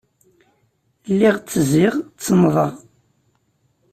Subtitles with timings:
[1.11, 2.73] Lliɣ ttezziɣ, ttennḍeɣ.